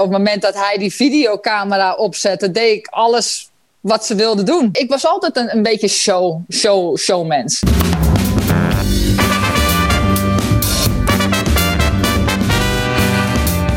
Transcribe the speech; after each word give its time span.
Op 0.00 0.06
het 0.06 0.18
moment 0.18 0.42
dat 0.42 0.54
hij 0.54 0.78
die 0.78 0.92
videocamera 0.92 1.94
opzette, 1.94 2.50
deed 2.50 2.76
ik 2.76 2.86
alles 2.86 3.50
wat 3.80 4.04
ze 4.04 4.14
wilde 4.14 4.42
doen. 4.42 4.68
Ik 4.72 4.90
was 4.90 5.06
altijd 5.06 5.36
een, 5.36 5.56
een 5.56 5.62
beetje 5.62 5.88
show, 5.88 6.40
show, 6.50 6.96
showmens. 6.98 7.62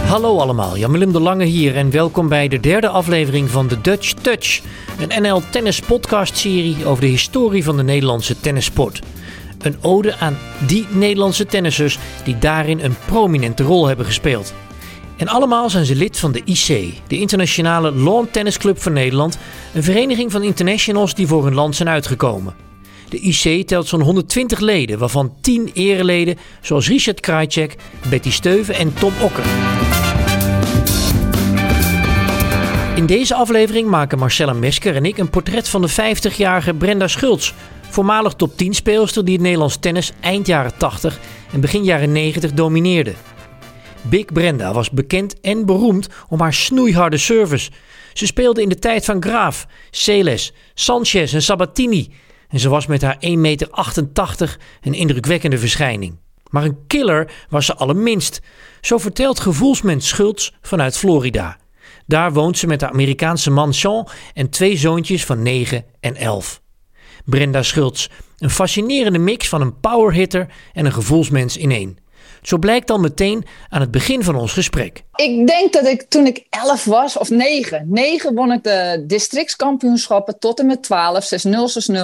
Hallo 0.07 0.39
allemaal, 0.39 0.78
Jan-Willem 0.78 1.12
de 1.12 1.20
Lange 1.20 1.44
hier 1.44 1.75
en 1.75 1.91
welkom 1.91 2.28
bij 2.28 2.47
de 2.47 2.60
derde 2.60 2.87
aflevering 2.87 3.49
van 3.49 3.67
de 3.67 3.81
Dutch 3.81 4.13
Touch. 4.13 4.62
Een 4.99 5.21
NL 5.21 5.42
Tennis 5.51 5.79
podcast 5.79 6.37
serie 6.37 6.85
over 6.85 7.01
de 7.01 7.10
historie 7.10 7.63
van 7.63 7.78
de 7.78 7.83
Nederlandse 7.83 8.40
tennissport. 8.40 8.99
Een 9.62 9.78
ode 9.81 10.15
aan 10.15 10.37
die 10.67 10.87
Nederlandse 10.90 11.46
tennissers 11.46 11.99
die 12.24 12.37
daarin 12.37 12.79
een 12.79 12.96
prominente 13.05 13.63
rol 13.63 13.87
hebben 13.87 14.05
gespeeld. 14.05 14.53
En 15.24 15.29
allemaal 15.29 15.69
zijn 15.69 15.85
ze 15.85 15.96
lid 15.96 16.20
van 16.20 16.31
de 16.31 16.41
IC, 16.45 16.94
de 17.08 17.20
Internationale 17.20 17.91
Lawn 17.91 18.27
Tennis 18.32 18.58
Club 18.58 18.82
van 18.82 18.94
Nederland, 18.94 19.38
een 19.73 19.84
vereniging 19.84 20.32
van 20.32 20.44
internationals 20.44 21.16
die 21.16 21.27
voor 21.27 21.44
hun 21.44 21.54
land 21.54 21.76
zijn 21.76 21.90
uitgekomen. 21.90 22.55
De 23.09 23.20
IC 23.20 23.68
telt 23.68 23.88
zo'n 23.88 24.02
120 24.02 24.59
leden, 24.59 24.99
waarvan 24.99 25.34
10 25.41 25.70
ereleden 25.73 26.38
zoals 26.62 26.88
Richard 26.88 27.20
Krajcek, 27.20 27.76
Betty 28.09 28.32
Steuven 28.32 28.76
en 28.76 28.94
Tom 28.94 29.13
Okker. 29.22 29.44
In 32.96 33.05
deze 33.05 33.35
aflevering 33.35 33.90
maken 33.90 34.20
Marcella 34.20 34.54
Mesker 34.54 34.96
en 34.96 35.05
ik 35.05 35.18
een 35.18 35.30
portret 35.30 35.70
van 35.70 35.82
de 35.82 35.91
50-jarige 35.91 36.74
Brenda 36.74 37.08
Schultz, 37.08 37.54
voormalig 37.90 38.34
top 38.34 38.58
10 38.58 38.74
speelster 38.74 39.26
die 39.26 39.34
het 39.34 39.44
Nederlands 39.44 39.77
tennis 39.77 40.12
eind 40.20 40.48
jaren 40.48 40.77
80 40.77 41.20
en 41.54 41.62
begin 41.62 41.84
jaren 41.84 42.12
90 42.12 42.52
domineerde. 42.52 43.13
Big 44.09 44.25
Brenda 44.25 44.73
was 44.73 44.89
bekend 44.89 45.39
en 45.39 45.66
beroemd 45.66 46.07
om 46.30 46.39
haar 46.39 46.53
snoeiharde 46.53 47.17
service. 47.17 47.71
Ze 48.13 48.26
speelde 48.26 48.62
in 48.62 48.70
de 48.70 48.79
tijd 48.79 49.05
van 49.05 49.23
Graaf, 49.23 49.67
Celes, 49.91 50.54
Sanchez 50.73 51.34
en 51.34 51.41
Sabatini. 51.41 52.13
En 52.48 52.60
ze 52.60 52.70
was 52.70 52.87
met 52.87 53.01
haar 53.01 53.15
1,88 53.15 53.20
meter 53.37 53.70
een 54.82 54.93
indrukwekkende 54.93 55.57
verschijning. 55.57 56.20
Maar 56.49 56.63
een 56.63 56.87
killer 56.87 57.32
was 57.49 57.65
ze 57.65 57.76
allerminst. 57.76 58.41
Zo 58.82 58.98
vertelt 58.98 59.40
gevoelsmens 59.40 60.07
Schultz 60.07 60.51
vanuit 60.62 60.98
Florida. 60.98 61.57
Daar 62.05 62.34
woont 62.34 62.57
ze 62.57 62.67
met 62.67 62.79
de 62.79 62.90
Amerikaanse 62.90 63.51
man 63.51 63.73
Sean 63.73 64.07
en 64.33 64.49
twee 64.49 64.77
zoontjes 64.77 65.25
van 65.25 65.41
9 65.41 65.85
en 65.99 66.15
11. 66.15 66.61
Brenda 67.25 67.63
Schultz, 67.63 68.07
een 68.38 68.49
fascinerende 68.49 69.19
mix 69.19 69.49
van 69.49 69.61
een 69.61 69.79
powerhitter 69.79 70.47
en 70.73 70.85
een 70.85 70.93
gevoelsmens 70.93 71.57
in 71.57 71.71
één. 71.71 72.02
Zo 72.44 72.58
blijkt 72.58 72.89
al 72.89 72.97
meteen 72.97 73.45
aan 73.69 73.81
het 73.81 73.91
begin 73.91 74.23
van 74.23 74.36
ons 74.36 74.53
gesprek. 74.53 75.03
Ik 75.16 75.47
denk 75.47 75.73
dat 75.73 75.86
ik 75.86 76.02
toen 76.02 76.25
ik 76.25 76.45
11 76.50 76.85
was, 76.85 77.17
of 77.17 77.30
9. 77.30 77.85
9 77.89 78.35
won 78.35 78.52
ik 78.52 78.63
de 78.63 79.03
districtskampioenschappen 79.08 80.39
tot 80.39 80.59
en 80.59 80.66
met 80.66 80.83
12, 80.83 81.30
6-0, 81.47 81.50
6-0. 81.91 81.95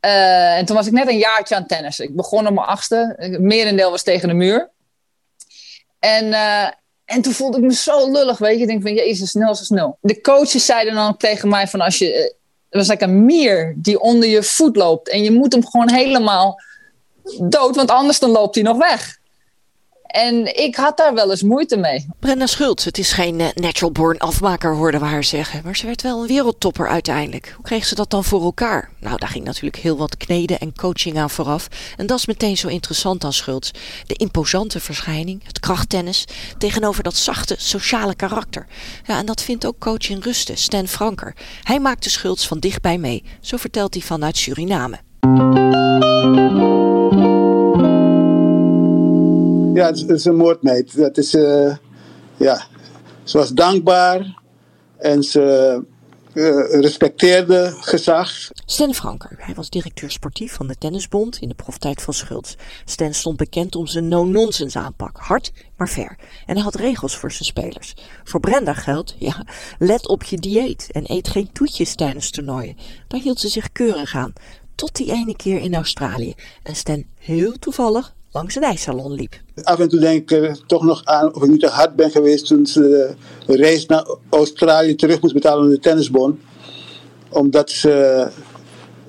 Uh, 0.00 0.56
en 0.56 0.64
toen 0.64 0.76
was 0.76 0.86
ik 0.86 0.92
net 0.92 1.08
een 1.08 1.18
jaartje 1.18 1.54
aan 1.54 1.66
tennis. 1.66 2.00
Ik 2.00 2.16
begon 2.16 2.46
op 2.46 2.54
mijn 2.54 2.66
achtste. 2.66 3.14
Het 3.16 3.40
merendeel 3.40 3.90
was 3.90 4.02
tegen 4.02 4.28
de 4.28 4.34
muur. 4.34 4.70
En, 5.98 6.24
uh, 6.24 6.68
en 7.04 7.22
toen 7.22 7.32
voelde 7.32 7.56
ik 7.56 7.64
me 7.64 7.74
zo 7.74 8.10
lullig, 8.10 8.38
weet 8.38 8.54
je. 8.54 8.60
Ik 8.60 8.66
denk 8.66 8.82
van, 8.82 8.94
jezus, 8.94 9.30
snel, 9.30 9.54
zo 9.54 9.64
snel. 9.64 9.98
De 10.00 10.20
coaches 10.20 10.64
zeiden 10.64 10.94
dan 10.94 11.08
ook 11.08 11.18
tegen 11.18 11.48
mij 11.48 11.68
van, 11.68 11.80
als 11.80 11.98
je... 11.98 12.36
Het 12.68 12.80
was 12.80 12.88
like 12.88 13.04
een 13.04 13.24
mier 13.24 13.74
die 13.76 14.00
onder 14.00 14.28
je 14.28 14.42
voet 14.42 14.76
loopt. 14.76 15.08
En 15.08 15.22
je 15.22 15.30
moet 15.30 15.52
hem 15.52 15.66
gewoon 15.66 15.90
helemaal 15.90 16.60
dood, 17.40 17.76
want 17.76 17.90
anders 17.90 18.18
dan 18.18 18.30
loopt 18.30 18.54
hij 18.54 18.64
nog 18.64 18.76
weg. 18.76 19.18
En 20.08 20.56
ik 20.56 20.76
had 20.76 20.96
daar 20.96 21.14
wel 21.14 21.30
eens 21.30 21.42
moeite 21.42 21.76
mee. 21.76 22.06
Brenda 22.20 22.46
Schultz, 22.46 22.84
het 22.84 22.98
is 22.98 23.12
geen 23.12 23.40
uh, 23.40 23.46
natural 23.54 23.92
born 23.92 24.18
afmaker, 24.18 24.74
hoorden 24.74 25.00
we 25.00 25.06
haar 25.06 25.24
zeggen. 25.24 25.60
Maar 25.64 25.76
ze 25.76 25.86
werd 25.86 26.02
wel 26.02 26.20
een 26.20 26.26
wereldtopper 26.26 26.88
uiteindelijk. 26.88 27.52
Hoe 27.56 27.64
kreeg 27.64 27.84
ze 27.84 27.94
dat 27.94 28.10
dan 28.10 28.24
voor 28.24 28.42
elkaar? 28.42 28.90
Nou, 29.00 29.18
daar 29.18 29.28
ging 29.28 29.44
natuurlijk 29.44 29.76
heel 29.82 29.96
wat 29.96 30.16
kneden 30.16 30.58
en 30.58 30.74
coaching 30.76 31.18
aan 31.18 31.30
vooraf. 31.30 31.68
En 31.96 32.06
dat 32.06 32.18
is 32.18 32.26
meteen 32.26 32.56
zo 32.56 32.68
interessant 32.68 33.24
aan 33.24 33.32
Schultz. 33.32 33.70
De 34.06 34.14
imposante 34.14 34.80
verschijning, 34.80 35.46
het 35.46 35.60
krachttennis, 35.60 36.24
tegenover 36.58 37.02
dat 37.02 37.16
zachte 37.16 37.54
sociale 37.58 38.14
karakter. 38.14 38.66
Ja, 39.06 39.18
en 39.18 39.26
dat 39.26 39.42
vindt 39.42 39.66
ook 39.66 39.78
coach 39.78 40.08
in 40.08 40.20
rusten, 40.20 40.56
Stan 40.56 40.88
Franker. 40.88 41.34
Hij 41.62 41.80
maakte 41.80 42.10
Schultz 42.10 42.46
van 42.46 42.58
dichtbij 42.58 42.98
mee. 42.98 43.24
Zo 43.40 43.56
vertelt 43.56 43.94
hij 43.94 44.02
vanuit 44.02 44.36
Suriname. 44.36 44.98
Ja, 49.78 49.86
het 49.86 50.10
is, 50.10 50.24
een 50.24 50.36
moordmeid. 50.36 50.96
Dat 50.96 51.18
is, 51.18 51.34
uh, 51.34 51.76
ja, 52.36 52.66
ze 53.22 53.38
was 53.38 53.50
dankbaar 53.50 54.42
en 54.96 55.22
ze 55.22 55.82
uh, 56.34 56.80
respecteerde 56.80 57.74
gezag. 57.80 58.30
Stan 58.64 58.94
Franker, 58.94 59.36
hij 59.38 59.54
was 59.54 59.70
directeur 59.70 60.10
sportief 60.10 60.52
van 60.52 60.66
de 60.66 60.74
Tennisbond 60.78 61.38
in 61.40 61.48
de 61.48 61.54
proftijd 61.54 62.02
van 62.02 62.14
Schultz. 62.14 62.54
Stan 62.84 63.14
stond 63.14 63.36
bekend 63.36 63.76
om 63.76 63.86
zijn 63.86 64.08
no-nonsense 64.08 64.78
aanpak. 64.78 65.16
Hard, 65.18 65.52
maar 65.76 65.88
fair. 65.88 66.18
En 66.46 66.54
hij 66.54 66.64
had 66.64 66.74
regels 66.74 67.16
voor 67.16 67.32
zijn 67.32 67.44
spelers. 67.44 67.94
Voor 68.24 68.40
Brenda 68.40 68.72
geldt, 68.72 69.14
ja, 69.18 69.46
let 69.78 70.08
op 70.08 70.22
je 70.22 70.36
dieet 70.36 70.88
en 70.90 71.04
eet 71.06 71.28
geen 71.28 71.52
toetjes 71.52 71.94
tijdens 71.94 72.30
toernooien. 72.30 72.76
Daar 73.08 73.20
hield 73.20 73.40
ze 73.40 73.48
zich 73.48 73.72
keurig 73.72 74.14
aan. 74.14 74.32
Tot 74.74 74.96
die 74.96 75.12
ene 75.12 75.36
keer 75.36 75.60
in 75.60 75.74
Australië. 75.74 76.34
En 76.62 76.76
Stan 76.76 77.04
heel 77.18 77.52
toevallig 77.52 78.16
langs 78.32 78.54
een 78.54 78.62
ijssalon 78.62 79.12
liep. 79.12 79.40
Af 79.62 79.78
en 79.78 79.88
toe 79.88 80.00
denk 80.00 80.30
ik 80.30 80.30
er 80.30 80.66
toch 80.66 80.82
nog 80.82 81.04
aan 81.04 81.34
of 81.34 81.42
ik 81.42 81.50
niet 81.50 81.60
te 81.60 81.68
hard 81.68 81.96
ben 81.96 82.10
geweest 82.10 82.46
toen 82.46 82.66
ze 82.66 83.14
de 83.46 83.56
reis 83.56 83.86
naar 83.86 84.06
Australië 84.30 84.94
terug 84.94 85.20
moest 85.20 85.34
betalen 85.34 85.64
aan 85.64 85.70
de 85.70 85.78
tennisbond. 85.78 86.40
Omdat 87.28 87.70
ze 87.70 88.26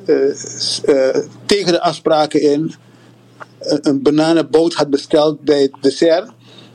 uh, 0.06 0.96
uh, 0.96 1.24
tegen 1.46 1.72
de 1.72 1.82
afspraken 1.82 2.42
in 2.42 2.74
een 3.60 4.02
bananenboot 4.02 4.74
had 4.74 4.90
besteld 4.90 5.42
bij 5.42 5.62
het 5.62 5.72
dessert. 5.82 6.30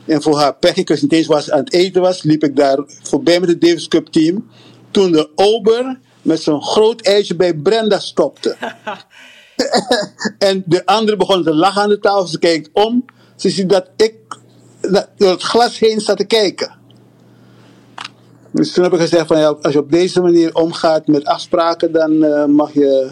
En 0.05 0.21
voor 0.21 0.37
haar 0.37 0.55
pech, 0.55 0.75
ik 0.75 1.01
niet 1.01 1.13
eens 1.13 1.43
ze 1.43 1.51
aan 1.51 1.59
het 1.59 1.73
eten 1.73 2.01
was, 2.01 2.23
liep 2.23 2.43
ik 2.43 2.55
daar 2.55 2.83
voorbij 3.03 3.39
met 3.39 3.49
het 3.49 3.61
Davis 3.61 3.87
Cup 3.87 4.07
team. 4.07 4.49
Toen 4.91 5.11
de 5.11 5.29
ober 5.35 5.99
met 6.21 6.41
zo'n 6.41 6.61
groot 6.61 7.01
ijsje 7.01 7.35
bij 7.35 7.53
Brenda 7.53 7.99
stopte. 7.99 8.55
en 10.37 10.63
de 10.65 10.85
andere 10.85 11.17
begon 11.17 11.43
te 11.43 11.53
lachen 11.53 11.81
aan 11.81 11.89
de 11.89 11.99
tafel. 11.99 12.27
Ze 12.27 12.39
kijkt 12.39 12.69
om. 12.73 13.05
Ze 13.35 13.49
ziet 13.49 13.69
dat 13.69 13.89
ik 13.95 14.15
door 15.17 15.29
het 15.29 15.43
glas 15.43 15.79
heen 15.79 16.01
sta 16.01 16.13
te 16.13 16.25
kijken. 16.25 16.75
Dus 18.51 18.71
toen 18.71 18.83
heb 18.83 18.93
ik 18.93 18.99
gezegd 18.99 19.27
van 19.27 19.39
ja, 19.39 19.55
als 19.61 19.73
je 19.73 19.79
op 19.79 19.91
deze 19.91 20.21
manier 20.21 20.55
omgaat 20.55 21.07
met 21.07 21.25
afspraken, 21.25 21.91
dan 21.91 22.11
uh, 22.11 22.45
mag 22.45 22.73
je 22.73 23.11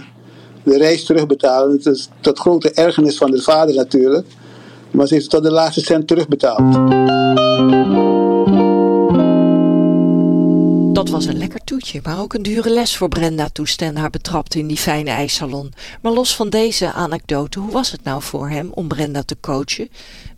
de 0.64 0.78
reis 0.78 1.06
terugbetalen. 1.06 1.72
Het 1.72 1.86
is 1.86 2.10
tot 2.20 2.40
grote 2.40 2.72
ergernis 2.72 3.18
van 3.18 3.32
de 3.32 3.42
vader 3.42 3.76
natuurlijk. 3.76 4.28
Maar 4.92 5.08
ze 5.08 5.14
heeft 5.14 5.30
tot 5.30 5.44
de 5.44 5.52
laatste 5.52 5.82
cent 5.82 6.08
terugbetaald. 6.08 6.76
Dat 11.04 11.12
was 11.12 11.26
een 11.26 11.38
lekker 11.38 11.64
toetje, 11.64 12.00
maar 12.04 12.20
ook 12.20 12.34
een 12.34 12.44
dure 12.44 12.70
les 12.70 12.98
voor 12.98 13.10
Brenda 13.10 13.50
toen 13.50 13.68
Stan 13.68 13.96
haar 13.96 14.10
betrapte 14.10 14.60
in 14.60 14.68
die 14.68 14.78
fijne 14.78 15.10
ijssalon. 15.10 15.74
Maar 16.02 16.12
los 16.12 16.36
van 16.36 16.50
deze 16.50 16.92
anekdote, 16.92 17.60
hoe 17.60 17.72
was 17.72 17.92
het 17.92 18.04
nou 18.04 18.22
voor 18.22 18.50
hem 18.50 18.70
om 18.74 18.88
Brenda 18.88 19.24
te 19.24 19.38
coachen? 19.42 19.90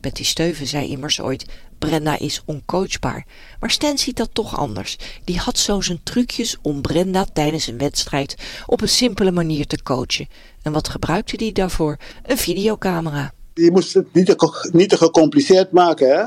Betty 0.01 0.23
Steuven 0.23 0.67
zei 0.67 0.89
immers 0.89 1.21
ooit, 1.21 1.45
Brenda 1.79 2.19
is 2.19 2.41
oncoachbaar. 2.45 3.25
Maar 3.59 3.71
Stan 3.71 3.97
ziet 3.97 4.17
dat 4.17 4.29
toch 4.33 4.57
anders. 4.57 4.97
Die 5.23 5.37
had 5.37 5.57
zo 5.57 5.81
zijn 5.81 5.99
trucjes 6.03 6.57
om 6.61 6.81
Brenda 6.81 7.25
tijdens 7.33 7.67
een 7.67 7.77
wedstrijd 7.77 8.35
op 8.65 8.81
een 8.81 8.89
simpele 8.89 9.31
manier 9.31 9.67
te 9.67 9.83
coachen. 9.83 10.27
En 10.61 10.71
wat 10.71 10.89
gebruikte 10.89 11.35
hij 11.35 11.51
daarvoor? 11.51 11.97
Een 12.23 12.37
videocamera. 12.37 13.33
Je 13.53 13.71
moest 13.71 13.93
het 13.93 14.13
niet 14.13 14.25
te, 14.25 14.69
niet 14.71 14.89
te 14.89 14.97
gecompliceerd 14.97 15.71
maken, 15.71 16.09
hè? 16.09 16.23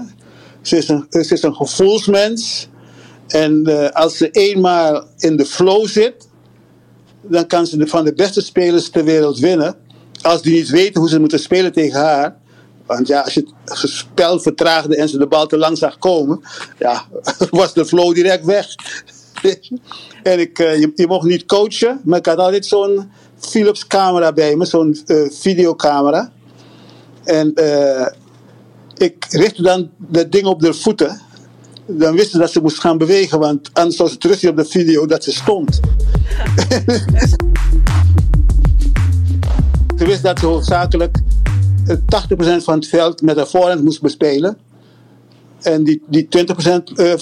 Ze 0.62 0.76
is 0.76 0.88
een, 0.88 1.06
ze 1.10 1.32
is 1.32 1.43
een 1.43 1.55
gevoelsmens. 1.55 2.69
En 3.28 3.69
uh, 3.69 3.88
als 3.88 4.16
ze 4.16 4.30
eenmaal 4.30 5.04
in 5.19 5.36
de 5.36 5.46
flow 5.46 5.86
zit, 5.86 6.28
dan 7.22 7.46
kan 7.46 7.66
ze 7.66 7.86
van 7.86 8.04
de 8.04 8.14
beste 8.14 8.40
spelers 8.40 8.90
ter 8.90 9.04
wereld 9.04 9.38
winnen. 9.38 9.76
Als 10.22 10.42
die 10.42 10.54
niet 10.54 10.69
weten 10.69 11.00
hoe 11.00 11.08
ze 11.10 11.20
moeten 11.20 11.38
spelen 11.38 11.72
tegen 11.72 12.00
haar. 12.00 12.36
Want 12.86 13.06
ja, 13.06 13.20
als 13.20 13.34
je 13.34 13.48
het 13.64 13.78
spel 13.78 14.40
vertraagde 14.40 14.96
en 14.96 15.08
ze 15.08 15.19
de 15.19 15.26
bal 15.26 15.46
te 15.46 15.56
lang 15.58 15.78
zag 15.78 15.98
komen, 15.98 16.40
ja, 16.78 17.04
was 17.50 17.75
de 17.75 17.86
flow 17.86 18.14
direct 18.14 18.44
weg. 18.44 18.75
en 20.22 20.38
ik, 20.38 20.58
uh, 20.58 20.81
je, 20.81 21.06
mocht 21.08 21.26
niet 21.26 21.46
coachen, 21.46 22.00
maar 22.04 22.19
ik 22.19 22.26
had 22.26 22.38
altijd 22.38 22.66
zo'n 22.66 23.10
Philips 23.38 23.86
camera 23.86 24.32
bij 24.32 24.56
me, 24.56 24.64
zo'n 24.64 24.98
uh, 25.06 25.31
videocamera. 25.31 26.32
En 27.24 27.52
ik 28.96 29.26
richtte 29.31 29.62
dan 29.62 29.90
dat 29.96 30.32
ding 30.32 30.46
op 30.46 30.60
de 30.60 30.74
voeten 30.74 31.20
dan 31.88 32.14
wisten 32.14 32.31
ze 32.31 32.38
dat 32.38 32.50
ze 32.50 32.61
moest 32.61 32.81
gaan 32.81 32.99
bewegen, 32.99 33.38
want 33.38 33.70
anders 33.73 33.96
was 33.96 34.11
het 34.11 34.20
terug 34.20 34.44
op 34.44 34.56
de 34.56 34.64
video 34.64 35.06
dat 35.06 35.25
ze 35.25 35.32
stond. 35.32 35.75
ze 39.99 40.05
wist 40.05 40.23
dat 40.23 40.38
ze 40.38 40.46
hoofdzakelijk 40.46 41.19
80% 41.88 41.96
van 42.56 42.75
het 42.75 42.87
veld 42.88 43.23
met 43.23 43.37
haar 43.37 43.46
voorhand 43.46 43.85
moest 43.85 44.02
bespelen. 44.02 44.58
En 45.61 45.85
die, 45.85 46.02
die 46.06 46.29
20% 46.38 46.38
uh, 46.94 47.14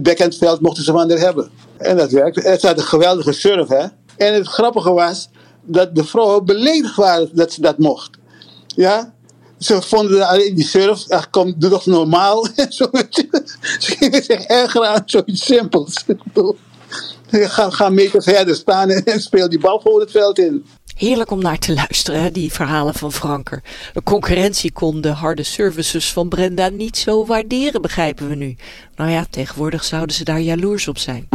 backhand 0.00 0.36
veld 0.36 0.60
mochten 0.60 0.84
ze 0.84 0.92
van 0.92 1.10
er 1.10 1.18
hebben. 1.18 1.50
En 1.76 1.96
dat 1.96 2.10
werkte. 2.10 2.40
Het 2.40 2.62
had 2.62 2.78
een 2.78 2.84
geweldige 2.84 3.32
serve, 3.32 3.74
hè. 3.74 3.86
En 4.26 4.34
het 4.34 4.46
grappige 4.46 4.92
was 4.92 5.30
dat 5.62 5.94
de 5.94 6.04
vrouwen 6.04 6.44
beledigd 6.44 6.96
waren 6.96 7.28
dat 7.32 7.52
ze 7.52 7.60
dat 7.60 7.78
mocht. 7.78 8.18
Ja, 8.66 9.14
ze 9.60 9.82
vonden 9.82 10.28
alleen 10.28 10.54
die 10.54 10.64
surf, 10.64 11.08
ach 11.08 11.30
kom, 11.30 11.54
doe 11.56 11.70
toch 11.70 11.86
normaal. 11.86 12.46
ze 12.68 13.08
gingen 13.78 14.24
zich 14.24 14.40
erger 14.40 14.86
aan 14.86 15.02
zoiets 15.04 15.44
simpels. 15.44 16.04
ga, 17.30 17.70
ga 17.70 17.88
meter 17.88 18.22
verder 18.22 18.54
staan 18.54 18.90
en 18.90 19.20
speel 19.20 19.48
die 19.48 19.58
bal 19.58 19.80
voor 19.80 20.00
het 20.00 20.10
veld 20.10 20.38
in. 20.38 20.64
Heerlijk 20.96 21.30
om 21.30 21.42
naar 21.42 21.58
te 21.58 21.74
luisteren, 21.74 22.32
die 22.32 22.52
verhalen 22.52 22.94
van 22.94 23.12
Franker. 23.12 23.62
De 23.92 24.02
concurrentie 24.02 24.72
kon 24.72 25.00
de 25.00 25.08
harde 25.08 25.42
services 25.42 26.12
van 26.12 26.28
Brenda 26.28 26.68
niet 26.68 26.96
zo 26.96 27.26
waarderen, 27.26 27.82
begrijpen 27.82 28.28
we 28.28 28.34
nu. 28.34 28.56
Nou 28.96 29.10
ja, 29.10 29.26
tegenwoordig 29.30 29.84
zouden 29.84 30.16
ze 30.16 30.24
daar 30.24 30.40
jaloers 30.40 30.88
op 30.88 30.98
zijn. 30.98 31.28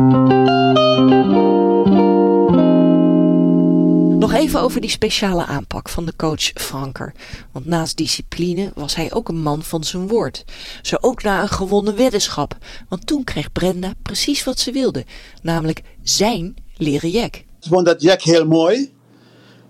Nog 4.19 4.33
even 4.33 4.61
over 4.61 4.81
die 4.81 4.89
speciale 4.89 5.45
aanpak 5.45 5.89
van 5.89 6.05
de 6.05 6.15
coach 6.15 6.41
Franker. 6.53 7.13
Want 7.51 7.65
naast 7.65 7.97
discipline 7.97 8.71
was 8.75 8.95
hij 8.95 9.13
ook 9.13 9.29
een 9.29 9.41
man 9.41 9.63
van 9.63 9.83
zijn 9.83 10.07
woord. 10.07 10.45
Zo 10.81 10.95
ook 10.99 11.23
na 11.23 11.41
een 11.41 11.47
gewonnen 11.47 11.95
weddenschap. 11.95 12.57
Want 12.89 13.07
toen 13.07 13.23
kreeg 13.23 13.51
Brenda 13.51 13.93
precies 14.01 14.43
wat 14.43 14.59
ze 14.59 14.71
wilde. 14.71 15.05
Namelijk 15.41 15.81
zijn 16.03 16.55
leren 16.77 17.09
jack. 17.09 17.43
Ze 17.59 17.69
vond 17.69 17.85
dat 17.85 18.01
jack 18.01 18.21
heel 18.21 18.45
mooi. 18.45 18.93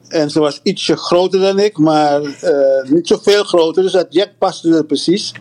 En 0.07 0.29
ze 0.29 0.39
was 0.39 0.59
ietsje 0.63 0.97
groter 0.97 1.39
dan 1.39 1.59
ik, 1.59 1.77
maar 1.77 2.21
uh, 2.21 2.89
niet 2.89 3.07
zoveel 3.07 3.43
groter. 3.43 3.83
Dus 3.83 3.91
dat 3.91 4.07
jack 4.09 4.29
paste 4.37 4.75
er 4.75 4.85
precies. 4.85 5.33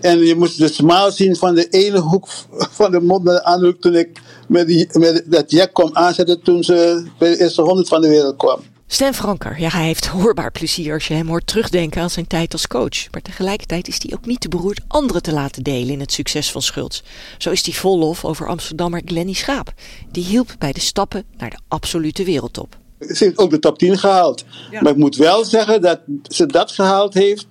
En 0.00 0.18
je 0.18 0.34
moest 0.34 0.58
de 0.58 0.68
smaal 0.68 1.10
zien 1.10 1.36
van 1.36 1.54
de 1.54 1.68
ene 1.68 1.98
hoek 1.98 2.28
van 2.70 2.90
de 2.90 3.00
mond 3.00 3.24
naar 3.24 3.34
de 3.34 3.44
andere 3.44 3.76
toen 3.76 3.94
ik 3.94 4.20
met, 4.46 4.66
die, 4.66 4.88
met 4.92 5.22
dat 5.26 5.50
jack 5.50 5.74
kwam 5.74 5.90
aanzetten 5.92 6.42
toen 6.42 6.64
ze 6.64 7.06
bij 7.18 7.30
de 7.30 7.40
eerste 7.40 7.62
honderd 7.62 7.88
van 7.88 8.00
de 8.00 8.08
wereld 8.08 8.36
kwam. 8.36 8.60
Stan 8.88 9.14
Franker, 9.14 9.60
ja, 9.60 9.68
hij 9.68 9.84
heeft 9.84 10.06
hoorbaar 10.06 10.52
plezier 10.52 10.94
als 10.94 11.08
je 11.08 11.14
hem 11.14 11.28
hoort 11.28 11.46
terugdenken 11.46 12.02
aan 12.02 12.10
zijn 12.10 12.26
tijd 12.26 12.52
als 12.52 12.66
coach. 12.66 13.10
Maar 13.10 13.22
tegelijkertijd 13.22 13.88
is 13.88 14.02
hij 14.02 14.14
ook 14.14 14.26
niet 14.26 14.40
te 14.40 14.48
beroerd 14.48 14.80
anderen 14.88 15.22
te 15.22 15.32
laten 15.32 15.62
delen 15.62 15.88
in 15.88 16.00
het 16.00 16.12
succes 16.12 16.52
van 16.52 16.62
Schultz. 16.62 17.02
Zo 17.38 17.50
is 17.50 17.64
hij 17.64 17.74
vol 17.74 17.98
lof 17.98 18.24
over 18.24 18.48
Amsterdammer 18.48 19.02
Glenny 19.04 19.32
Schaap. 19.32 19.72
Die 20.10 20.24
hielp 20.24 20.54
bij 20.58 20.72
de 20.72 20.80
stappen 20.80 21.24
naar 21.36 21.50
de 21.50 21.58
absolute 21.68 22.24
wereldtop. 22.24 22.76
Ze 22.98 23.24
heeft 23.24 23.38
ook 23.38 23.50
de 23.50 23.58
top 23.58 23.78
10 23.78 23.98
gehaald. 23.98 24.44
Maar 24.80 24.92
ik 24.92 24.98
moet 24.98 25.16
wel 25.16 25.44
zeggen 25.44 25.80
dat 25.80 26.00
ze 26.22 26.46
dat 26.46 26.72
gehaald 26.72 27.14
heeft 27.14 27.46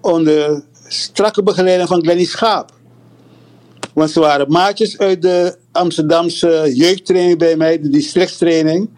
onder 0.00 0.62
strakke 0.88 1.42
begeleiding 1.42 1.88
van 1.88 2.02
Glenny 2.02 2.24
Schaap. 2.24 2.72
Want 3.94 4.10
ze 4.10 4.20
waren 4.20 4.50
maatjes 4.50 4.98
uit 4.98 5.22
de 5.22 5.58
Amsterdamse 5.72 6.70
jeugdtraining 6.74 7.38
bij 7.38 7.56
mij, 7.56 7.80
de 7.80 7.88
districtstraining. 7.88 8.88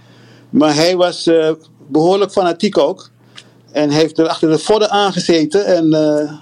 Maar 0.51 0.75
hij 0.75 0.97
was 0.97 1.27
uh, 1.27 1.51
behoorlijk 1.87 2.33
fanatiek 2.33 2.79
ook. 2.79 3.11
En 3.73 3.91
heeft 3.91 4.19
er 4.19 4.29
achter 4.29 4.51
de 4.51 4.59
vodden 4.59 4.91
aangezeten. 4.91 5.67
En 5.67 5.85
uh, 5.85 6.33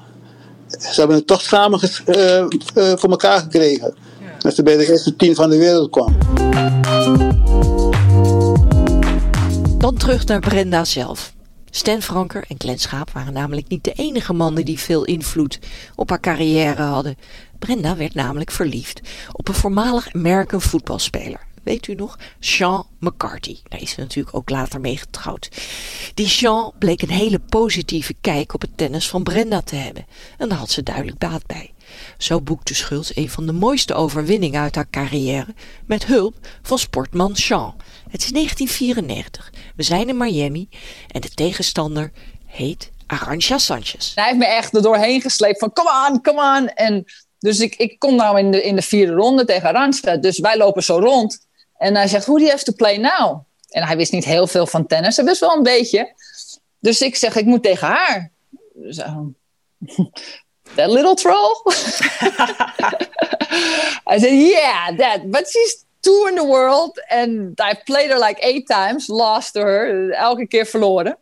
ze 0.79 1.01
hebben 1.01 1.17
het 1.17 1.27
toch 1.27 1.41
samen 1.41 1.81
uh, 2.07 2.47
voor 2.97 3.11
elkaar 3.11 3.39
gekregen. 3.39 3.95
Ja. 4.21 4.27
Dat 4.39 4.55
ze 4.55 4.63
bij 4.63 4.77
de 4.77 4.91
eerste 4.91 5.17
tien 5.17 5.35
van 5.35 5.51
de 5.51 5.59
wereld 5.59 5.91
kwam. 5.91 6.17
Dan 9.79 9.97
terug 9.97 10.27
naar 10.27 10.41
Brenda 10.41 10.85
zelf. 10.85 11.33
Stan 11.71 12.03
Franker 12.03 12.45
en 12.49 12.57
Glenn 12.59 12.79
Schaap 12.79 13.11
waren 13.11 13.33
namelijk 13.33 13.69
niet 13.69 13.85
de 13.85 13.93
enige 13.93 14.33
mannen 14.33 14.65
die 14.65 14.79
veel 14.79 15.05
invloed 15.05 15.59
op 15.95 16.09
haar 16.09 16.21
carrière 16.21 16.83
hadden. 16.83 17.17
Brenda 17.59 17.97
werd 17.97 18.15
namelijk 18.15 18.51
verliefd 18.51 19.01
op 19.33 19.49
een 19.49 19.55
voormalig 19.55 20.15
American 20.15 20.61
voetbalspeler. 20.61 21.49
Weet 21.63 21.87
u 21.87 21.95
nog? 21.95 22.19
Sean 22.39 22.87
McCarthy. 22.99 23.57
Daar 23.69 23.81
is 23.81 23.91
ze 23.91 24.01
natuurlijk 24.01 24.37
ook 24.37 24.51
later 24.51 24.81
mee 24.81 24.97
getrouwd. 24.97 25.49
Die 26.15 26.29
Sean 26.29 26.73
bleek 26.79 27.03
een 27.03 27.11
hele 27.11 27.39
positieve 27.39 28.15
kijk 28.21 28.55
op 28.55 28.61
het 28.61 28.77
tennis 28.77 29.09
van 29.09 29.23
Brenda 29.23 29.61
te 29.61 29.77
hebben. 29.77 30.07
En 30.39 30.49
daar 30.49 30.59
had 30.59 30.71
ze 30.71 30.83
duidelijk 30.83 31.19
baat 31.19 31.47
bij. 31.47 31.73
Zo 32.19 32.41
boekte 32.41 32.75
Schultz 32.75 33.11
een 33.15 33.31
van 33.31 33.47
de 33.47 33.53
mooiste 33.53 33.95
overwinningen 33.95 34.61
uit 34.61 34.75
haar 34.75 34.91
carrière 34.91 35.55
met 35.87 36.07
hulp 36.07 36.35
van 36.63 36.79
sportman 36.79 37.37
Sean. 37.37 37.75
Het 38.11 38.23
is 38.23 38.31
1994. 38.33 39.53
We 39.77 39.83
zijn 39.83 40.09
in 40.09 40.17
Miami 40.17 40.69
en 41.09 41.21
de 41.21 41.29
tegenstander 41.29 42.13
heet 42.47 42.91
Arantxa 43.07 43.59
Sanchez. 43.59 44.15
Hij 44.15 44.25
heeft 44.25 44.39
me 44.39 44.47
echt 44.47 44.75
er 44.75 44.83
doorheen 44.83 45.21
gesleept 45.21 45.59
van 45.59 45.73
come 45.73 46.09
on, 46.09 46.23
come 46.23 46.59
on. 46.59 46.69
En 46.69 47.05
dus 47.39 47.61
ik, 47.61 47.77
ik 47.77 47.99
kom 47.99 48.15
nou 48.15 48.39
in 48.39 48.51
de, 48.51 48.63
in 48.63 48.77
de 48.77 48.83
vierde 48.83 49.13
ronde 49.13 49.45
tegen 49.45 49.69
Arantxa. 49.69 50.17
Dus 50.17 50.39
wij 50.39 50.57
lopen 50.57 50.83
zo 50.83 50.99
rond. 50.99 51.47
En 51.77 51.95
hij 51.95 52.09
zegt, 52.09 52.27
hoe 52.27 52.39
do 52.39 52.45
you 52.45 52.51
have 52.51 52.65
to 52.65 52.73
play 52.73 52.97
now? 52.97 53.41
En 53.69 53.83
hij 53.83 53.97
wist 53.97 54.13
niet 54.13 54.25
heel 54.25 54.47
veel 54.47 54.67
van 54.67 54.87
tennis. 54.87 55.17
Hij 55.17 55.25
wist 55.25 55.41
wel 55.41 55.57
een 55.57 55.63
beetje. 55.63 56.15
Dus 56.79 57.01
ik 57.01 57.17
zeg, 57.17 57.37
ik 57.37 57.45
moet 57.45 57.63
tegen 57.63 57.87
haar. 57.87 58.31
Dus, 58.75 58.99
um, 58.99 59.37
that 60.77 60.91
little 60.91 61.15
troll? 61.15 61.63
I 64.13 64.19
said, 64.19 64.33
yeah, 64.33 64.97
that. 64.97 65.31
But 65.31 65.49
she's 65.49 65.85
two 66.01 66.27
in 66.29 66.35
the 66.35 66.47
world. 66.47 67.03
And 67.09 67.61
I 67.61 67.75
played 67.85 68.11
her 68.11 68.19
like 68.19 68.41
eight 68.43 68.67
times. 68.67 69.09
Lost 69.09 69.53
to 69.53 69.61
her. 69.61 70.11
Elke 70.11 70.47
keer 70.47 70.67
verloren. 70.67 71.19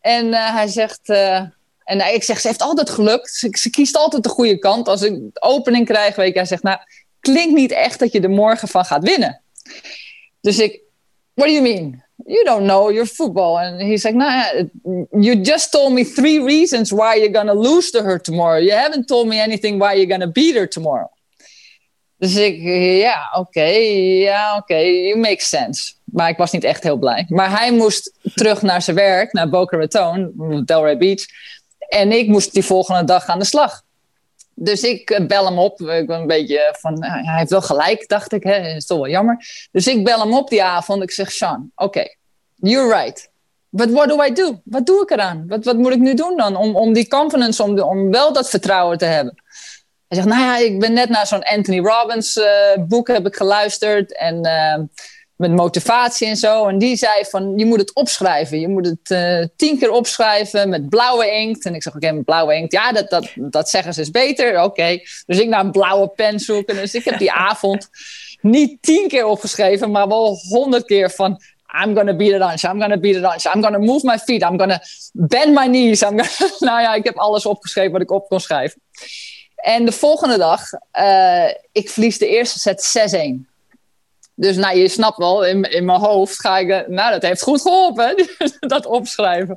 En 0.00 0.26
uh, 0.26 0.54
hij 0.54 0.66
zegt... 0.66 1.08
Uh, 1.08 1.42
en 1.84 2.14
ik 2.14 2.22
zeg, 2.22 2.40
ze 2.40 2.46
heeft 2.46 2.62
altijd 2.62 2.90
gelukt. 2.90 3.34
Ze, 3.34 3.70
kiest 3.70 3.96
altijd 3.96 4.22
de 4.22 4.28
goede 4.28 4.58
kant. 4.58 4.88
Als 4.88 5.02
ik 5.02 5.20
opening 5.32 5.86
krijg, 5.86 6.16
weet 6.16 6.28
ik, 6.28 6.34
hij 6.34 6.44
zegt, 6.44 6.62
nou, 6.62 6.78
klinkt 7.20 7.54
niet 7.54 7.72
echt 7.72 7.98
dat 7.98 8.12
je 8.12 8.20
er 8.20 8.30
morgen 8.30 8.68
van 8.68 8.84
gaat 8.84 9.02
winnen. 9.02 9.42
Dus 10.40 10.58
ik, 10.58 10.80
what 11.34 11.48
do 11.48 11.52
you 11.52 11.62
mean? 11.62 12.02
You 12.26 12.44
don't 12.44 12.62
know 12.62 12.90
your 12.90 13.06
football. 13.06 13.56
And 13.56 13.80
he's 13.80 14.04
like, 14.04 14.16
nah, 14.16 14.44
you 15.10 15.40
just 15.42 15.70
told 15.70 15.92
me 15.92 16.04
three 16.04 16.44
reasons 16.44 16.90
why 16.90 17.16
you're 17.16 17.32
going 17.32 17.48
to 17.48 17.54
lose 17.54 17.90
to 17.90 18.02
her 18.02 18.20
tomorrow. 18.20 18.60
You 18.60 18.72
haven't 18.72 19.06
told 19.06 19.26
me 19.26 19.40
anything 19.40 19.78
why 19.78 19.94
you're 19.94 20.18
going 20.18 20.20
to 20.20 20.32
beat 20.32 20.56
her 20.56 20.66
tomorrow. 20.66 21.10
Dus 22.16 22.36
ik, 22.36 22.60
ja, 23.00 23.30
oké, 23.32 23.64
ja, 23.64 24.56
oké, 24.56 24.76
you 24.76 25.18
make 25.18 25.44
sense. 25.44 25.92
Maar 26.04 26.28
ik 26.28 26.36
was 26.36 26.50
niet 26.50 26.64
echt 26.64 26.82
heel 26.82 26.96
blij. 26.96 27.26
Maar 27.28 27.58
hij 27.58 27.72
moest 27.72 28.12
terug 28.34 28.62
naar 28.62 28.82
zijn 28.82 28.96
werk, 28.96 29.32
naar 29.32 29.48
Boca 29.48 29.76
Raton, 29.76 30.32
Delray 30.64 30.96
Beach. 30.96 31.24
En 31.88 32.12
ik 32.12 32.28
moest 32.28 32.52
die 32.52 32.64
volgende 32.64 33.04
dag 33.04 33.26
aan 33.26 33.38
de 33.38 33.44
slag. 33.44 33.82
Dus 34.54 34.82
ik 34.82 35.10
eh, 35.10 35.26
bel 35.26 35.44
hem 35.44 35.58
op. 35.58 35.80
Ik 35.80 36.06
ben 36.06 36.20
een 36.20 36.26
beetje 36.26 36.76
van, 36.78 37.04
hij 37.04 37.38
heeft 37.38 37.50
wel 37.50 37.62
gelijk, 37.62 38.08
dacht 38.08 38.32
ik. 38.32 38.42
Hè? 38.42 38.74
Is 38.74 38.86
toch 38.86 38.98
wel 38.98 39.08
jammer. 39.08 39.44
Dus 39.72 39.86
ik 39.86 40.04
bel 40.04 40.20
hem 40.20 40.34
op 40.34 40.48
die 40.48 40.62
avond. 40.62 41.02
Ik 41.02 41.10
zeg, 41.10 41.32
Sean, 41.32 41.70
oké, 41.74 41.84
okay, 41.84 42.16
you're 42.54 42.94
right. 42.94 43.30
But 43.68 43.90
what 43.90 44.08
do 44.08 44.24
I 44.24 44.32
do? 44.32 44.60
Wat 44.64 44.86
doe 44.86 45.02
ik 45.02 45.10
eraan? 45.10 45.44
Wat, 45.48 45.64
wat 45.64 45.76
moet 45.76 45.92
ik 45.92 45.98
nu 45.98 46.14
doen 46.14 46.36
dan? 46.36 46.56
Om, 46.56 46.76
om 46.76 46.92
die 46.92 47.08
confidence, 47.08 47.62
om, 47.62 47.80
om 47.80 48.10
wel 48.10 48.32
dat 48.32 48.50
vertrouwen 48.50 48.98
te 48.98 49.04
hebben. 49.04 49.42
Hij 50.14 50.22
zegt, 50.22 50.34
nou 50.36 50.50
ja, 50.50 50.58
ik 50.58 50.80
ben 50.80 50.92
net 50.92 51.08
naar 51.08 51.26
zo'n 51.26 51.42
Anthony 51.42 51.80
Robbins 51.80 52.36
uh, 52.36 52.44
boek 52.88 53.08
heb 53.08 53.26
ik 53.26 53.36
geluisterd. 53.36 54.16
En 54.16 54.46
uh, 54.46 54.84
met 55.36 55.52
motivatie 55.52 56.26
en 56.26 56.36
zo. 56.36 56.66
En 56.66 56.78
die 56.78 56.96
zei 56.96 57.24
van, 57.24 57.52
je 57.56 57.66
moet 57.66 57.80
het 57.80 57.94
opschrijven. 57.94 58.60
Je 58.60 58.68
moet 58.68 58.86
het 58.86 59.10
uh, 59.10 59.46
tien 59.56 59.78
keer 59.78 59.90
opschrijven 59.90 60.68
met 60.68 60.88
blauwe 60.88 61.30
inkt. 61.30 61.64
En 61.64 61.74
ik 61.74 61.82
zeg, 61.82 61.94
oké, 61.94 62.04
okay, 62.04 62.16
met 62.16 62.24
blauwe 62.24 62.54
inkt. 62.54 62.72
Ja, 62.72 62.92
dat, 62.92 63.10
dat, 63.10 63.32
dat 63.34 63.70
zeggen 63.70 63.94
ze 63.94 64.00
is 64.00 64.10
beter. 64.10 64.62
Oké. 64.62 64.98
Dus 65.26 65.38
ik 65.38 65.48
naar 65.48 65.64
een 65.64 65.70
blauwe 65.70 66.08
pen 66.08 66.40
zoeken. 66.40 66.76
Dus 66.76 66.94
ik 66.94 67.04
heb 67.04 67.18
die 67.18 67.32
avond 67.50 67.88
niet 68.40 68.82
tien 68.82 69.08
keer 69.08 69.26
opgeschreven, 69.26 69.90
maar 69.90 70.08
wel 70.08 70.36
honderd 70.48 70.84
keer 70.84 71.10
van... 71.10 71.40
I'm 71.84 71.96
gonna 71.96 72.14
beat 72.14 72.34
it 72.34 72.40
on. 72.40 72.70
I'm 72.70 72.80
gonna 72.80 72.98
beat 72.98 73.16
it 73.16 73.24
on. 73.24 73.52
I'm 73.54 73.62
gonna 73.62 73.78
move 73.78 74.06
my 74.06 74.18
feet. 74.18 74.42
I'm 74.42 74.58
gonna 74.58 74.80
bend 75.12 75.54
my 75.54 75.66
knees. 75.66 76.02
I'm 76.02 76.08
gonna... 76.08 76.54
nou 76.70 76.80
ja, 76.80 76.94
ik 76.94 77.04
heb 77.04 77.16
alles 77.16 77.46
opgeschreven 77.46 77.92
wat 77.92 78.00
ik 78.00 78.10
op 78.10 78.28
kon 78.28 78.40
schrijven. 78.40 78.80
En 79.64 79.84
de 79.84 79.92
volgende 79.92 80.38
dag, 80.38 80.60
uh, 81.00 81.48
ik 81.72 81.90
verlies 81.90 82.18
de 82.18 82.28
eerste 82.28 82.58
set 82.58 83.16
6-1. 83.16 83.52
Dus 84.34 84.56
nou, 84.56 84.76
je 84.76 84.88
snapt 84.88 85.16
wel, 85.16 85.44
in, 85.44 85.62
in 85.62 85.84
mijn 85.84 86.00
hoofd 86.00 86.40
ga 86.40 86.58
ik... 86.58 86.68
Eh, 86.68 86.88
nou, 86.88 87.12
dat 87.12 87.22
heeft 87.22 87.42
goed 87.42 87.60
geholpen, 87.60 88.26
dat 88.60 88.86
opschrijven. 88.86 89.56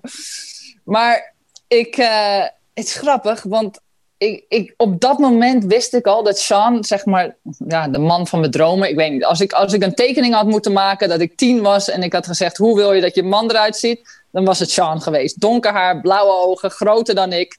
Maar 0.83 1.33
ik, 1.67 1.97
uh, 1.97 2.41
het 2.73 2.85
is 2.85 2.93
grappig, 2.93 3.43
want 3.43 3.79
ik, 4.17 4.45
ik, 4.49 4.73
op 4.77 5.01
dat 5.01 5.19
moment 5.19 5.65
wist 5.65 5.93
ik 5.93 6.05
al 6.05 6.23
dat 6.23 6.39
Sean, 6.39 6.83
zeg 6.83 7.05
maar, 7.05 7.35
ja, 7.67 7.87
de 7.87 7.99
man 7.99 8.27
van 8.27 8.39
mijn 8.39 8.51
dromen, 8.51 8.89
ik 8.89 8.95
weet 8.95 9.11
niet. 9.11 9.25
Als 9.25 9.39
ik, 9.39 9.51
als 9.51 9.73
ik 9.73 9.83
een 9.83 9.95
tekening 9.95 10.33
had 10.33 10.47
moeten 10.47 10.73
maken 10.73 11.09
dat 11.09 11.21
ik 11.21 11.37
tien 11.37 11.61
was 11.61 11.89
en 11.89 12.03
ik 12.03 12.13
had 12.13 12.27
gezegd, 12.27 12.57
hoe 12.57 12.75
wil 12.75 12.93
je 12.93 13.01
dat 13.01 13.15
je 13.15 13.23
man 13.23 13.49
eruit 13.49 13.77
ziet? 13.77 14.21
Dan 14.31 14.45
was 14.45 14.59
het 14.59 14.71
Sean 14.71 15.01
geweest. 15.01 15.41
Donker 15.41 15.71
haar, 15.71 16.01
blauwe 16.01 16.33
ogen, 16.33 16.71
groter 16.71 17.15
dan 17.15 17.33
ik. 17.33 17.57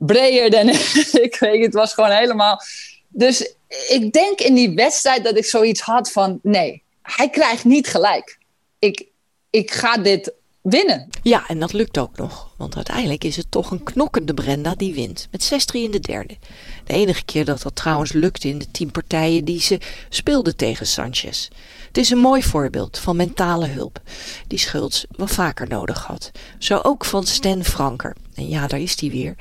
Breder 0.00 0.50
dan 0.50 0.68
ik. 1.26 1.36
weet 1.40 1.64
het 1.64 1.74
was 1.74 1.94
gewoon 1.94 2.10
helemaal... 2.10 2.60
Dus 3.08 3.54
ik 3.88 4.12
denk 4.12 4.40
in 4.40 4.54
die 4.54 4.74
wedstrijd 4.74 5.24
dat 5.24 5.36
ik 5.36 5.44
zoiets 5.44 5.80
had 5.80 6.12
van: 6.12 6.38
nee, 6.42 6.82
hij 7.02 7.30
krijgt 7.30 7.64
niet 7.64 7.88
gelijk. 7.88 8.38
Ik, 8.78 9.06
ik 9.50 9.70
ga 9.70 9.96
dit 9.96 10.32
winnen. 10.62 11.08
Ja, 11.22 11.48
en 11.48 11.58
dat 11.58 11.72
lukt 11.72 11.98
ook 11.98 12.16
nog. 12.16 12.54
Want 12.56 12.76
uiteindelijk 12.76 13.24
is 13.24 13.36
het 13.36 13.50
toch 13.50 13.70
een 13.70 13.82
knokkende 13.82 14.34
Brenda 14.34 14.74
die 14.74 14.94
wint. 14.94 15.28
Met 15.30 15.52
6-3 15.52 15.56
in 15.72 15.90
de 15.90 16.00
derde. 16.00 16.36
De 16.84 16.92
enige 16.92 17.24
keer 17.24 17.44
dat 17.44 17.62
dat 17.62 17.76
trouwens 17.76 18.12
lukte 18.12 18.48
in 18.48 18.58
de 18.58 18.70
tien 18.70 18.90
partijen 18.90 19.44
die 19.44 19.60
ze 19.60 19.80
speelde 20.08 20.56
tegen 20.56 20.86
Sanchez. 20.86 21.48
Het 21.86 21.96
is 21.96 22.10
een 22.10 22.18
mooi 22.18 22.42
voorbeeld 22.42 22.98
van 22.98 23.16
mentale 23.16 23.66
hulp. 23.66 24.00
Die 24.46 24.58
Schultz 24.58 25.04
wel 25.10 25.26
vaker 25.26 25.68
nodig 25.68 26.06
had. 26.06 26.30
Zo 26.58 26.80
ook 26.82 27.04
van 27.04 27.26
Stan 27.26 27.64
Franker. 27.64 28.16
En 28.34 28.48
ja, 28.48 28.66
daar 28.66 28.80
is 28.80 29.00
hij 29.00 29.10
weer. 29.10 29.36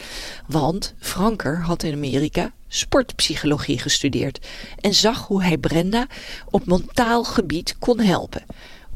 Want 0.47 0.93
Franker 0.99 1.61
had 1.61 1.83
in 1.83 1.93
Amerika 1.93 2.51
sportpsychologie 2.67 3.79
gestudeerd. 3.79 4.47
En 4.79 4.93
zag 4.93 5.27
hoe 5.27 5.43
hij 5.43 5.57
Brenda 5.57 6.07
op 6.49 6.65
mentaal 6.65 7.23
gebied 7.23 7.75
kon 7.79 7.99
helpen. 7.99 8.43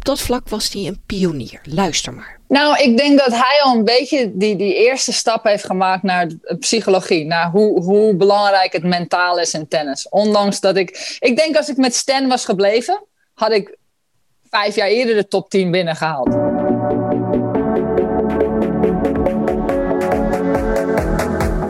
Op 0.03 0.09
dat 0.09 0.21
vlak 0.21 0.49
was 0.49 0.73
hij 0.73 0.85
een 0.85 1.01
pionier. 1.05 1.61
Luister 1.63 2.13
maar. 2.13 2.39
Nou, 2.47 2.77
ik 2.77 2.97
denk 2.97 3.19
dat 3.19 3.31
hij 3.31 3.59
al 3.63 3.75
een 3.75 3.83
beetje 3.83 4.31
die, 4.33 4.55
die 4.55 4.75
eerste 4.75 5.13
stap 5.13 5.43
heeft 5.43 5.65
gemaakt 5.65 6.03
naar 6.03 6.27
psychologie. 6.59 7.25
Naar 7.25 7.49
hoe, 7.49 7.83
hoe 7.83 8.15
belangrijk 8.15 8.73
het 8.73 8.83
mentaal 8.83 9.39
is 9.39 9.53
in 9.53 9.67
tennis. 9.67 10.09
Ondanks 10.09 10.59
dat 10.59 10.77
ik. 10.77 11.17
Ik 11.19 11.37
denk 11.37 11.57
als 11.57 11.69
ik 11.69 11.77
met 11.77 11.95
Stan 11.95 12.27
was 12.27 12.45
gebleven, 12.45 13.05
had 13.33 13.51
ik 13.51 13.77
vijf 14.49 14.75
jaar 14.75 14.87
eerder 14.87 15.15
de 15.15 15.27
top 15.27 15.49
10 15.49 15.71
binnengehaald. 15.71 16.27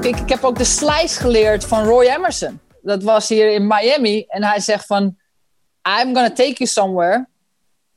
Ik, 0.05 0.19
ik 0.19 0.29
heb 0.29 0.43
ook 0.43 0.57
de 0.57 0.63
slice 0.63 1.19
geleerd 1.19 1.65
van 1.65 1.83
Roy 1.83 2.05
Emerson. 2.05 2.59
Dat 2.81 3.03
was 3.03 3.29
hier 3.29 3.51
in 3.51 3.67
Miami. 3.67 4.25
En 4.27 4.43
hij 4.43 4.59
zegt 4.59 4.85
van... 4.85 5.03
I'm 5.99 6.13
gonna 6.13 6.31
take 6.31 6.53
you 6.53 6.69
somewhere. 6.69 7.31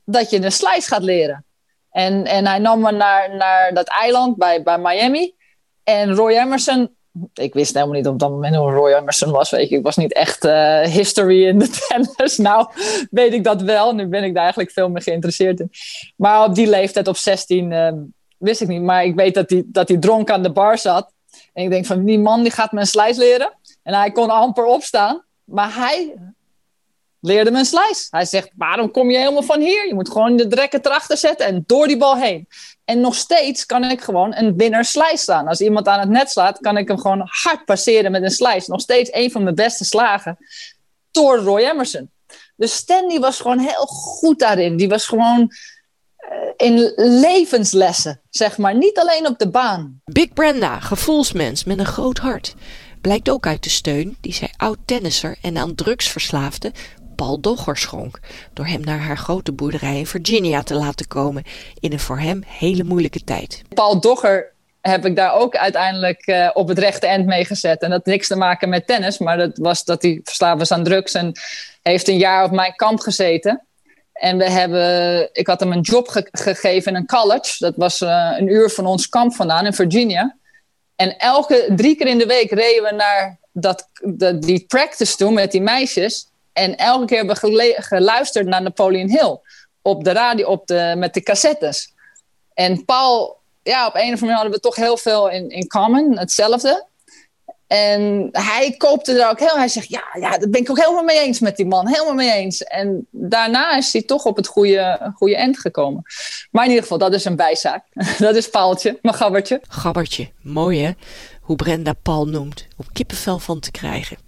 Dat 0.09 0.29
je 0.29 0.43
een 0.43 0.51
slice 0.51 0.87
gaat 0.87 1.03
leren. 1.03 1.45
En, 1.91 2.25
en 2.25 2.47
hij 2.47 2.59
nam 2.59 2.79
me 2.79 2.91
naar, 2.91 3.35
naar 3.35 3.73
dat 3.73 3.87
eiland 3.87 4.37
bij, 4.37 4.63
bij 4.63 4.77
Miami. 4.77 5.35
En 5.83 6.15
Roy 6.15 6.31
Emerson 6.31 6.95
ik 7.33 7.53
wist 7.53 7.73
helemaal 7.73 7.95
niet 7.95 8.07
op 8.07 8.19
dat 8.19 8.29
moment 8.29 8.55
hoe 8.55 8.71
Roy 8.71 8.93
Emerson 8.93 9.31
was. 9.31 9.49
Weet 9.49 9.69
je. 9.69 9.75
Ik 9.75 9.83
was 9.83 9.95
niet 9.95 10.13
echt 10.13 10.45
uh, 10.45 10.79
history 10.79 11.45
in 11.45 11.59
de 11.59 11.69
tennis. 11.87 12.37
Nou, 12.37 12.69
weet 13.09 13.33
ik 13.33 13.43
dat 13.43 13.61
wel. 13.61 13.95
Nu 13.95 14.07
ben 14.07 14.23
ik 14.23 14.33
daar 14.33 14.41
eigenlijk 14.41 14.71
veel 14.71 14.89
meer 14.89 15.01
geïnteresseerd 15.01 15.59
in. 15.59 15.71
Maar 16.15 16.43
op 16.43 16.55
die 16.55 16.69
leeftijd, 16.69 17.07
op 17.07 17.17
16, 17.17 17.71
uh, 17.71 17.87
ehm, 17.87 17.97
wist 18.37 18.61
ik 18.61 18.67
niet. 18.67 18.81
Maar 18.81 19.03
ik 19.03 19.15
weet 19.15 19.33
dat 19.33 19.49
hij 19.49 19.63
dat 19.65 19.95
dronk 19.99 20.29
aan 20.29 20.43
de 20.43 20.51
bar 20.51 20.77
zat. 20.77 21.13
En 21.53 21.63
ik 21.63 21.69
denk 21.69 21.85
van, 21.85 22.05
die 22.05 22.19
man 22.19 22.41
die 22.41 22.51
gaat 22.51 22.71
me 22.71 22.79
een 22.79 22.87
slice 22.87 23.19
leren. 23.19 23.53
En 23.83 23.93
hij 23.93 24.11
kon 24.11 24.29
amper 24.29 24.65
opstaan. 24.65 25.25
Maar 25.43 25.75
hij 25.75 26.15
leerde 27.27 27.51
me 27.51 27.57
een 27.59 27.65
slice. 27.65 28.07
Hij 28.09 28.25
zegt, 28.25 28.49
waarom 28.55 28.91
kom 28.91 29.11
je 29.11 29.17
helemaal 29.17 29.43
van 29.43 29.59
hier? 29.59 29.87
Je 29.87 29.93
moet 29.93 30.11
gewoon 30.11 30.35
de 30.35 30.47
drekken 30.47 30.79
erachter 30.85 31.17
zetten 31.17 31.45
en 31.45 31.63
door 31.65 31.87
die 31.87 31.97
bal 31.97 32.17
heen. 32.17 32.47
En 32.85 33.01
nog 33.01 33.15
steeds 33.15 33.65
kan 33.65 33.83
ik 33.83 34.01
gewoon 34.01 34.35
een 34.35 34.57
winner 34.57 34.85
slice 34.85 35.17
slaan. 35.17 35.47
Als 35.47 35.61
iemand 35.61 35.87
aan 35.87 35.99
het 35.99 36.09
net 36.09 36.29
slaat, 36.29 36.59
kan 36.59 36.77
ik 36.77 36.87
hem 36.87 36.99
gewoon 36.99 37.21
hard 37.25 37.65
passeren 37.65 38.11
met 38.11 38.23
een 38.23 38.31
slice. 38.31 38.71
Nog 38.71 38.81
steeds 38.81 39.09
een 39.13 39.31
van 39.31 39.43
mijn 39.43 39.55
beste 39.55 39.85
slagen 39.85 40.37
door 41.11 41.37
Roy 41.37 41.61
Emerson. 41.61 42.11
Dus 42.55 42.73
Stanley 42.75 43.19
was 43.19 43.39
gewoon 43.39 43.59
heel 43.59 43.85
goed 43.85 44.39
daarin. 44.39 44.77
Die 44.77 44.89
was 44.89 45.07
gewoon 45.07 45.51
uh, 46.31 46.67
in 46.67 46.93
levenslessen, 46.95 48.21
zeg 48.29 48.57
maar. 48.57 48.75
Niet 48.75 48.99
alleen 48.99 49.27
op 49.27 49.39
de 49.39 49.49
baan. 49.49 50.01
Big 50.05 50.33
Brenda, 50.33 50.79
gevoelsmens 50.79 51.63
met 51.63 51.79
een 51.79 51.85
groot 51.85 52.17
hart. 52.17 52.55
Blijkt 53.01 53.29
ook 53.29 53.47
uit 53.47 53.63
de 53.63 53.69
steun 53.69 54.17
die 54.21 54.33
zij 54.33 54.53
oud-tennisser 54.57 55.37
en 55.41 55.57
aan 55.57 55.75
drugs 55.75 56.07
verslaafde 56.07 56.71
Paul 57.17 57.39
Dogger 57.39 57.77
schonk. 57.77 58.19
Door 58.53 58.65
hem 58.65 58.81
naar 58.81 58.99
haar 58.99 59.17
grote 59.17 59.51
boerderij 59.51 59.97
in 59.97 60.05
Virginia 60.05 60.63
te 60.63 60.73
laten 60.73 61.07
komen. 61.07 61.43
In 61.79 61.91
een 61.91 61.99
voor 61.99 62.19
hem 62.19 62.43
hele 62.45 62.83
moeilijke 62.83 63.23
tijd. 63.23 63.61
Paul 63.73 63.99
Dogger 63.99 64.51
heb 64.81 65.05
ik 65.05 65.15
daar 65.15 65.33
ook 65.33 65.55
uiteindelijk 65.55 66.27
uh, 66.27 66.49
op 66.53 66.67
het 66.67 66.79
rechte 66.79 67.07
eind 67.07 67.25
mee 67.25 67.45
gezet. 67.45 67.81
En 67.81 67.89
dat 67.89 67.97
had 67.97 68.05
niks 68.05 68.27
te 68.27 68.35
maken 68.35 68.69
met 68.69 68.87
tennis, 68.87 69.17
maar 69.17 69.37
dat 69.37 69.57
was 69.57 69.83
dat 69.83 70.01
hij 70.01 70.19
verslaafd 70.23 70.57
was 70.57 70.71
aan 70.71 70.83
drugs 70.83 71.13
en 71.13 71.31
heeft 71.81 72.07
een 72.07 72.17
jaar 72.17 72.43
op 72.43 72.51
mijn 72.51 72.75
kamp 72.75 72.99
gezeten. 72.99 73.65
En 74.13 74.37
we 74.37 74.49
hebben, 74.49 75.29
ik 75.33 75.47
had 75.47 75.59
hem 75.59 75.71
een 75.71 75.81
job 75.81 76.07
ge 76.07 76.27
gegeven 76.31 76.91
in 76.91 76.97
een 76.97 77.05
college. 77.05 77.55
Dat 77.59 77.73
was 77.75 78.01
uh, 78.01 78.33
een 78.37 78.47
uur 78.47 78.69
van 78.69 78.85
ons 78.85 79.09
kamp 79.09 79.33
vandaan 79.33 79.65
in 79.65 79.73
Virginia. 79.73 80.37
En 80.95 81.17
elke 81.17 81.71
drie 81.75 81.95
keer 81.95 82.07
in 82.07 82.17
de 82.17 82.25
week 82.25 82.51
reden 82.51 82.83
we 82.83 82.93
naar 82.93 83.37
dat, 83.51 83.87
die 84.39 84.65
practice 84.67 85.15
toe 85.15 85.31
met 85.31 85.51
die 85.51 85.61
meisjes. 85.61 86.29
En 86.57 86.75
elke 86.75 87.05
keer 87.05 87.17
hebben 87.17 87.35
we 87.35 87.75
geluisterd 87.77 88.47
naar 88.47 88.61
Napoleon 88.61 89.09
Hill 89.09 89.39
op 89.81 90.03
de 90.03 90.11
radio 90.11 90.47
op 90.47 90.67
de, 90.67 90.93
met 90.97 91.13
de 91.13 91.21
cassettes. 91.21 91.93
En 92.53 92.85
Paul, 92.85 93.37
ja, 93.63 93.87
op 93.87 93.95
een 93.95 93.99
of 93.99 94.03
andere 94.03 94.19
manier 94.19 94.35
hadden 94.35 94.53
we 94.53 94.59
toch 94.59 94.75
heel 94.75 94.97
veel 94.97 95.29
in, 95.29 95.49
in 95.49 95.67
common, 95.67 96.17
hetzelfde. 96.17 96.85
En 97.67 98.29
hij 98.31 98.75
koopte 98.77 99.21
er 99.21 99.29
ook 99.29 99.39
heel. 99.39 99.57
Hij 99.57 99.67
zegt: 99.67 99.89
Ja, 99.89 100.03
ja, 100.19 100.37
dat 100.37 100.51
ben 100.51 100.61
ik 100.61 100.69
ook 100.69 100.79
helemaal 100.79 101.03
mee 101.03 101.19
eens 101.19 101.39
met 101.39 101.55
die 101.55 101.65
man. 101.65 101.87
Helemaal 101.87 102.13
mee 102.13 102.31
eens. 102.31 102.63
En 102.63 103.07
daarna 103.11 103.77
is 103.77 103.93
hij 103.93 104.01
toch 104.01 104.25
op 104.25 104.35
het 104.35 104.47
goede, 104.47 105.11
goede 105.15 105.35
eind 105.35 105.59
gekomen. 105.59 106.03
Maar 106.51 106.63
in 106.63 106.69
ieder 106.69 106.83
geval, 106.83 106.97
dat 106.97 107.13
is 107.13 107.25
een 107.25 107.35
bijzaak. 107.35 107.83
dat 108.17 108.35
is 108.35 108.49
Paaltje, 108.49 108.99
mijn 109.01 109.15
gabbertje. 109.15 109.61
Gabbertje, 109.67 110.31
mooi 110.41 110.83
hè? 110.83 110.91
Hoe 111.41 111.55
Brenda 111.55 111.93
Paul 111.93 112.25
noemt. 112.25 112.67
Op 112.77 112.85
kippenvel 112.93 113.39
van 113.39 113.59
te 113.59 113.71
krijgen. 113.71 114.26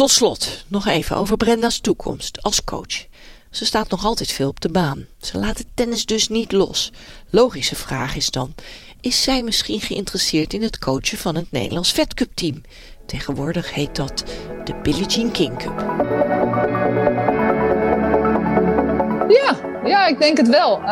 Tot 0.00 0.10
slot 0.10 0.64
nog 0.68 0.86
even 0.86 1.16
over 1.16 1.36
Brenda's 1.36 1.80
toekomst 1.80 2.42
als 2.42 2.64
coach. 2.64 3.06
Ze 3.50 3.64
staat 3.64 3.90
nog 3.90 4.04
altijd 4.04 4.32
veel 4.32 4.48
op 4.48 4.60
de 4.60 4.68
baan. 4.68 5.06
Ze 5.20 5.38
laat 5.38 5.58
het 5.58 5.66
tennis 5.74 6.06
dus 6.06 6.28
niet 6.28 6.52
los. 6.52 6.92
Logische 7.30 7.76
vraag 7.76 8.16
is 8.16 8.30
dan: 8.30 8.54
is 9.00 9.22
zij 9.22 9.42
misschien 9.42 9.80
geïnteresseerd 9.80 10.52
in 10.52 10.62
het 10.62 10.78
coachen 10.78 11.18
van 11.18 11.34
het 11.34 11.52
Nederlands 11.52 11.90
Fed 11.90 12.14
Cup 12.14 12.30
team? 12.34 12.62
Tegenwoordig 13.06 13.74
heet 13.74 13.96
dat 13.96 14.24
de 14.64 14.74
Billie 14.82 15.06
Jean 15.06 15.30
King 15.30 15.58
Cup. 15.58 15.78
Ja, 19.28 19.56
ja 19.84 20.06
ik 20.06 20.20
denk 20.20 20.36
het 20.36 20.48
wel. 20.48 20.82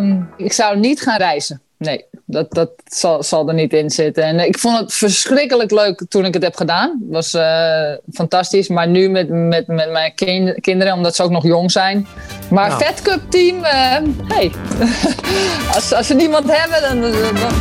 Um, 0.00 0.30
ik 0.36 0.52
zou 0.52 0.78
niet 0.78 1.00
gaan 1.00 1.18
reizen. 1.18 1.62
Nee, 1.78 2.04
dat, 2.34 2.52
dat 2.52 2.70
zal, 2.84 3.22
zal 3.22 3.48
er 3.48 3.54
niet 3.54 3.72
in 3.72 3.90
zitten. 3.90 4.22
En 4.22 4.38
ik 4.38 4.58
vond 4.58 4.78
het 4.78 4.94
verschrikkelijk 4.94 5.70
leuk 5.70 6.04
toen 6.08 6.24
ik 6.24 6.34
het 6.34 6.42
heb 6.42 6.56
gedaan. 6.56 6.88
Het 6.88 7.12
was 7.12 7.34
uh, 7.34 7.92
fantastisch. 8.12 8.68
Maar 8.68 8.88
nu 8.88 9.08
met, 9.08 9.28
met, 9.28 9.66
met 9.66 9.90
mijn 9.90 10.14
kinderen, 10.60 10.92
omdat 10.92 11.16
ze 11.16 11.22
ook 11.22 11.30
nog 11.30 11.44
jong 11.44 11.70
zijn. 11.70 12.06
Maar 12.50 12.68
nou. 12.68 12.82
Fed 12.82 13.02
Cup 13.02 13.20
team, 13.28 13.56
uh, 13.58 13.96
hey. 14.28 14.52
als, 15.74 15.92
als 15.92 16.06
ze 16.06 16.14
niemand 16.14 16.44
hebben, 16.52 16.80
dan... 16.80 17.00
dan... 17.00 17.52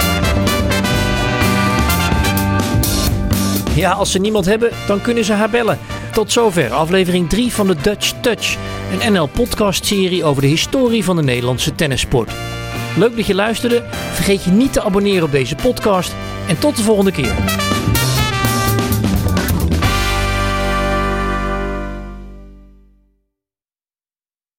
Ja, 3.75 3.91
als 3.91 4.11
ze 4.11 4.19
niemand 4.19 4.45
hebben, 4.45 4.71
dan 4.87 5.01
kunnen 5.01 5.25
ze 5.25 5.33
haar 5.33 5.49
bellen. 5.49 5.79
Tot 6.11 6.31
zover 6.31 6.71
aflevering 6.71 7.29
3 7.29 7.53
van 7.53 7.67
de 7.67 7.75
Dutch 7.81 8.13
Touch. 8.21 8.57
Een 8.91 9.13
NL-podcast-serie 9.13 10.23
over 10.23 10.41
de 10.41 10.47
historie 10.47 11.03
van 11.03 11.15
de 11.15 11.23
Nederlandse 11.23 11.75
tennissport. 11.75 12.31
Leuk 12.97 13.15
dat 13.15 13.25
je 13.25 13.35
luisterde. 13.35 13.83
Vergeet 13.89 14.43
je 14.43 14.51
niet 14.51 14.73
te 14.73 14.83
abonneren 14.83 15.23
op 15.23 15.31
deze 15.31 15.55
podcast. 15.55 16.15
En 16.47 16.59
tot 16.59 16.77
de 16.77 16.83
volgende 16.83 17.11
keer. 17.11 17.62